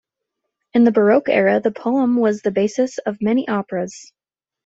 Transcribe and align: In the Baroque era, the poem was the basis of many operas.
In 0.73 0.83
the 0.83 0.91
Baroque 0.91 1.29
era, 1.29 1.59
the 1.59 1.69
poem 1.69 2.15
was 2.15 2.41
the 2.41 2.49
basis 2.49 2.97
of 2.97 3.21
many 3.21 3.47
operas. 3.47 4.11